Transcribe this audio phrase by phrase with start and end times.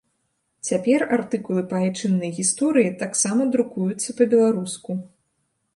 [0.69, 4.99] Цяпер артыкулы па айчыннай гісторыі таксама друкуюцца па-беларуску.